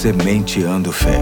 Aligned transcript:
Sementeando 0.00 0.90
Fé. 0.92 1.20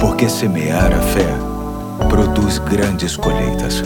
Porque 0.00 0.30
semear 0.30 0.94
a 0.94 1.02
fé 1.12 2.08
produz 2.08 2.58
grandes 2.58 3.18
colheitas. 3.18 3.82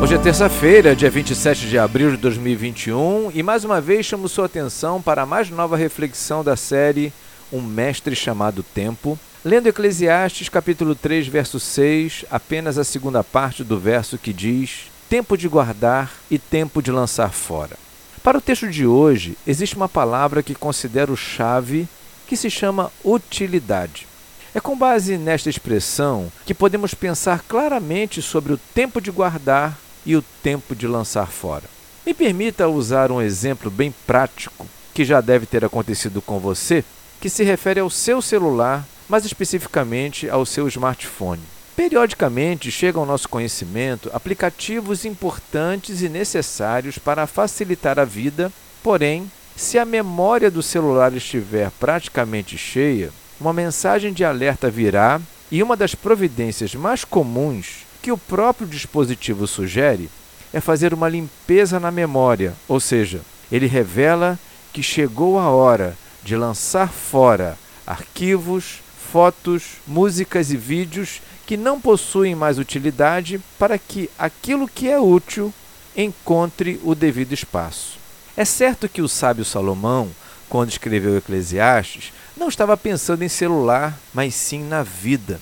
Hoje 0.00 0.14
é 0.14 0.18
terça-feira, 0.18 0.94
dia 0.94 1.10
27 1.10 1.68
de 1.68 1.76
abril 1.76 2.12
de 2.12 2.18
2021, 2.18 3.32
e 3.34 3.42
mais 3.42 3.64
uma 3.64 3.80
vez 3.80 4.06
chamo 4.06 4.28
sua 4.28 4.46
atenção 4.46 5.02
para 5.02 5.22
a 5.22 5.26
mais 5.26 5.50
nova 5.50 5.76
reflexão 5.76 6.44
da 6.44 6.54
série 6.54 7.12
Um 7.52 7.60
Mestre 7.60 8.14
Chamado 8.14 8.62
Tempo, 8.62 9.18
lendo 9.44 9.66
Eclesiastes 9.66 10.48
capítulo 10.48 10.94
3, 10.94 11.26
verso 11.26 11.58
6, 11.58 12.26
apenas 12.30 12.78
a 12.78 12.84
segunda 12.84 13.24
parte 13.24 13.64
do 13.64 13.76
verso 13.76 14.16
que 14.16 14.32
diz: 14.32 14.82
Tempo 15.10 15.36
de 15.36 15.48
guardar 15.48 16.12
e 16.30 16.38
tempo 16.38 16.80
de 16.80 16.92
lançar 16.92 17.32
fora. 17.32 17.76
Para 18.22 18.38
o 18.38 18.40
texto 18.40 18.68
de 18.68 18.86
hoje, 18.86 19.36
existe 19.44 19.74
uma 19.74 19.88
palavra 19.88 20.44
que 20.44 20.54
considero 20.54 21.16
chave 21.16 21.88
que 22.32 22.36
se 22.38 22.48
chama 22.48 22.90
utilidade. 23.04 24.06
É 24.54 24.60
com 24.60 24.74
base 24.74 25.18
nesta 25.18 25.50
expressão 25.50 26.32
que 26.46 26.54
podemos 26.54 26.94
pensar 26.94 27.42
claramente 27.46 28.22
sobre 28.22 28.54
o 28.54 28.60
tempo 28.74 29.02
de 29.02 29.10
guardar 29.10 29.78
e 30.06 30.16
o 30.16 30.22
tempo 30.42 30.74
de 30.74 30.86
lançar 30.86 31.26
fora. 31.26 31.64
Me 32.06 32.14
permita 32.14 32.66
usar 32.68 33.12
um 33.12 33.20
exemplo 33.20 33.70
bem 33.70 33.94
prático 34.06 34.66
que 34.94 35.04
já 35.04 35.20
deve 35.20 35.44
ter 35.44 35.62
acontecido 35.62 36.22
com 36.22 36.38
você, 36.38 36.82
que 37.20 37.28
se 37.28 37.44
refere 37.44 37.80
ao 37.80 37.90
seu 37.90 38.22
celular, 38.22 38.82
mais 39.10 39.26
especificamente 39.26 40.26
ao 40.30 40.46
seu 40.46 40.66
smartphone. 40.68 41.42
Periodicamente 41.76 42.70
chegam 42.70 43.02
ao 43.02 43.08
nosso 43.08 43.28
conhecimento 43.28 44.10
aplicativos 44.14 45.04
importantes 45.04 46.00
e 46.00 46.08
necessários 46.08 46.96
para 46.96 47.26
facilitar 47.26 47.98
a 47.98 48.06
vida, 48.06 48.50
porém, 48.82 49.30
se 49.56 49.78
a 49.78 49.84
memória 49.84 50.50
do 50.50 50.62
celular 50.62 51.12
estiver 51.12 51.70
praticamente 51.78 52.56
cheia, 52.56 53.10
uma 53.40 53.52
mensagem 53.52 54.12
de 54.12 54.24
alerta 54.24 54.70
virá 54.70 55.20
e 55.50 55.62
uma 55.62 55.76
das 55.76 55.94
providências 55.94 56.74
mais 56.74 57.04
comuns 57.04 57.84
que 58.00 58.10
o 58.10 58.18
próprio 58.18 58.66
dispositivo 58.66 59.46
sugere 59.46 60.08
é 60.52 60.60
fazer 60.60 60.92
uma 60.92 61.08
limpeza 61.08 61.78
na 61.78 61.90
memória, 61.90 62.54
ou 62.68 62.80
seja, 62.80 63.20
ele 63.50 63.66
revela 63.66 64.38
que 64.72 64.82
chegou 64.82 65.38
a 65.38 65.48
hora 65.48 65.96
de 66.22 66.36
lançar 66.36 66.88
fora 66.88 67.58
arquivos, 67.86 68.80
fotos, 69.12 69.74
músicas 69.86 70.50
e 70.50 70.56
vídeos 70.56 71.20
que 71.46 71.56
não 71.56 71.80
possuem 71.80 72.34
mais 72.34 72.58
utilidade 72.58 73.40
para 73.58 73.76
que 73.78 74.08
aquilo 74.18 74.68
que 74.68 74.88
é 74.88 74.98
útil 74.98 75.52
encontre 75.96 76.80
o 76.82 76.94
devido 76.94 77.32
espaço. 77.32 78.01
É 78.36 78.44
certo 78.44 78.88
que 78.88 79.02
o 79.02 79.08
sábio 79.08 79.44
Salomão, 79.44 80.10
quando 80.48 80.70
escreveu 80.70 81.16
Eclesiastes, 81.16 82.12
não 82.36 82.48
estava 82.48 82.76
pensando 82.76 83.22
em 83.22 83.28
celular, 83.28 83.98
mas 84.14 84.34
sim 84.34 84.62
na 84.64 84.82
vida. 84.82 85.40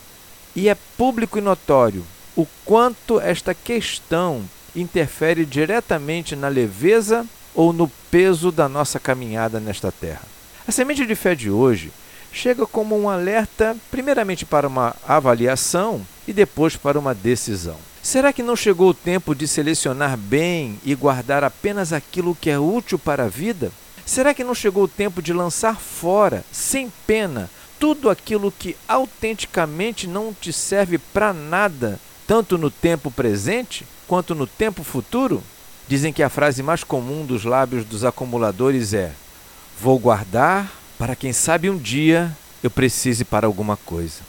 E 0.56 0.68
é 0.68 0.76
público 0.96 1.38
e 1.38 1.40
notório 1.40 2.04
o 2.36 2.46
quanto 2.64 3.20
esta 3.20 3.54
questão 3.54 4.42
interfere 4.74 5.44
diretamente 5.44 6.34
na 6.34 6.48
leveza 6.48 7.26
ou 7.54 7.72
no 7.72 7.88
peso 8.10 8.50
da 8.50 8.68
nossa 8.68 8.98
caminhada 8.98 9.60
nesta 9.60 9.92
terra. 9.92 10.22
A 10.66 10.72
semente 10.72 11.06
de 11.06 11.14
fé 11.14 11.34
de 11.34 11.50
hoje 11.50 11.92
chega 12.32 12.66
como 12.66 12.98
um 12.98 13.08
alerta, 13.08 13.76
primeiramente 13.90 14.44
para 14.44 14.68
uma 14.68 14.94
avaliação 15.06 16.04
e 16.26 16.32
depois 16.32 16.76
para 16.76 16.98
uma 16.98 17.14
decisão. 17.14 17.76
Será 18.10 18.32
que 18.32 18.42
não 18.42 18.56
chegou 18.56 18.88
o 18.88 18.94
tempo 18.94 19.36
de 19.36 19.46
selecionar 19.46 20.16
bem 20.16 20.80
e 20.84 20.96
guardar 20.96 21.44
apenas 21.44 21.92
aquilo 21.92 22.34
que 22.34 22.50
é 22.50 22.58
útil 22.58 22.98
para 22.98 23.26
a 23.26 23.28
vida? 23.28 23.70
Será 24.04 24.34
que 24.34 24.42
não 24.42 24.52
chegou 24.52 24.82
o 24.82 24.88
tempo 24.88 25.22
de 25.22 25.32
lançar 25.32 25.76
fora, 25.78 26.44
sem 26.50 26.92
pena, 27.06 27.48
tudo 27.78 28.10
aquilo 28.10 28.50
que 28.50 28.76
autenticamente 28.88 30.08
não 30.08 30.34
te 30.34 30.52
serve 30.52 30.98
para 30.98 31.32
nada, 31.32 32.00
tanto 32.26 32.58
no 32.58 32.68
tempo 32.68 33.12
presente 33.12 33.86
quanto 34.08 34.34
no 34.34 34.44
tempo 34.44 34.82
futuro? 34.82 35.40
Dizem 35.86 36.12
que 36.12 36.24
a 36.24 36.28
frase 36.28 36.64
mais 36.64 36.82
comum 36.82 37.24
dos 37.24 37.44
lábios 37.44 37.84
dos 37.84 38.04
acumuladores 38.04 38.92
é: 38.92 39.12
Vou 39.80 39.96
guardar 40.00 40.68
para 40.98 41.14
quem 41.14 41.32
sabe 41.32 41.70
um 41.70 41.78
dia 41.78 42.36
eu 42.60 42.72
precise 42.72 43.24
para 43.24 43.46
alguma 43.46 43.76
coisa. 43.76 44.22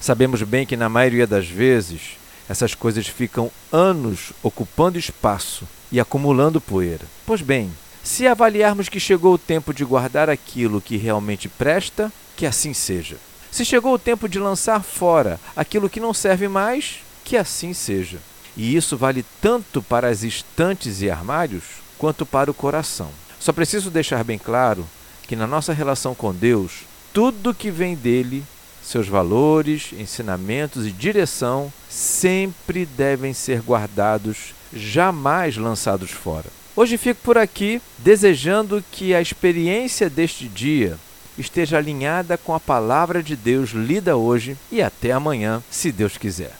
Sabemos 0.00 0.42
bem 0.42 0.66
que 0.66 0.76
na 0.76 0.88
maioria 0.88 1.24
das 1.24 1.46
vezes 1.46 2.18
essas 2.48 2.74
coisas 2.74 3.06
ficam 3.06 3.50
anos 3.70 4.32
ocupando 4.42 4.98
espaço 4.98 5.66
e 5.92 6.00
acumulando 6.00 6.60
poeira. 6.60 7.04
Pois 7.26 7.40
bem, 7.40 7.70
se 8.02 8.26
avaliarmos 8.26 8.88
que 8.88 8.98
chegou 8.98 9.34
o 9.34 9.38
tempo 9.38 9.74
de 9.74 9.84
guardar 9.84 10.30
aquilo 10.30 10.80
que 10.80 10.96
realmente 10.96 11.48
presta, 11.48 12.12
que 12.36 12.46
assim 12.46 12.72
seja. 12.72 13.16
Se 13.50 13.64
chegou 13.64 13.94
o 13.94 13.98
tempo 13.98 14.28
de 14.28 14.38
lançar 14.38 14.82
fora 14.82 15.38
aquilo 15.56 15.90
que 15.90 16.00
não 16.00 16.14
serve 16.14 16.48
mais, 16.48 17.00
que 17.24 17.36
assim 17.36 17.74
seja. 17.74 18.18
E 18.56 18.74
isso 18.74 18.96
vale 18.96 19.24
tanto 19.40 19.82
para 19.82 20.08
as 20.08 20.22
estantes 20.22 21.02
e 21.02 21.10
armários 21.10 21.64
quanto 21.98 22.24
para 22.24 22.50
o 22.50 22.54
coração. 22.54 23.10
Só 23.38 23.52
preciso 23.52 23.90
deixar 23.90 24.24
bem 24.24 24.38
claro 24.38 24.86
que 25.26 25.36
na 25.36 25.46
nossa 25.46 25.72
relação 25.72 26.14
com 26.14 26.34
Deus, 26.34 26.84
tudo 27.12 27.54
que 27.54 27.70
vem 27.70 27.94
dele 27.94 28.44
seus 28.88 29.06
valores, 29.06 29.90
ensinamentos 29.92 30.86
e 30.86 30.90
direção 30.90 31.70
sempre 31.88 32.86
devem 32.86 33.34
ser 33.34 33.60
guardados, 33.60 34.54
jamais 34.72 35.56
lançados 35.56 36.10
fora. 36.10 36.46
Hoje 36.74 36.96
fico 36.96 37.20
por 37.22 37.36
aqui 37.36 37.82
desejando 37.98 38.82
que 38.90 39.14
a 39.14 39.20
experiência 39.20 40.08
deste 40.08 40.48
dia 40.48 40.96
esteja 41.36 41.76
alinhada 41.76 42.38
com 42.38 42.54
a 42.54 42.60
palavra 42.60 43.22
de 43.22 43.36
Deus 43.36 43.70
lida 43.70 44.16
hoje 44.16 44.56
e 44.72 44.80
até 44.80 45.12
amanhã, 45.12 45.62
se 45.70 45.92
Deus 45.92 46.16
quiser. 46.16 46.52